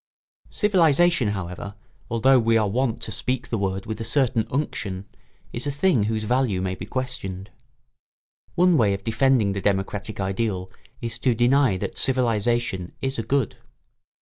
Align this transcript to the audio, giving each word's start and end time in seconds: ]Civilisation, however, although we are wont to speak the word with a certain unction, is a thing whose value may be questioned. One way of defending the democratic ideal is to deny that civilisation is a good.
]Civilisation, 0.61 1.27
however, 1.27 1.75
although 2.09 2.39
we 2.39 2.57
are 2.57 2.67
wont 2.67 2.99
to 3.03 3.11
speak 3.11 3.49
the 3.49 3.57
word 3.59 3.85
with 3.85 4.01
a 4.01 4.03
certain 4.03 4.47
unction, 4.49 5.05
is 5.53 5.67
a 5.67 5.71
thing 5.71 6.05
whose 6.05 6.23
value 6.23 6.59
may 6.59 6.73
be 6.73 6.87
questioned. 6.87 7.51
One 8.55 8.77
way 8.77 8.95
of 8.95 9.03
defending 9.03 9.53
the 9.53 9.61
democratic 9.61 10.19
ideal 10.19 10.71
is 11.01 11.19
to 11.19 11.35
deny 11.35 11.77
that 11.77 11.99
civilisation 11.99 12.93
is 12.99 13.19
a 13.19 13.23
good. 13.23 13.57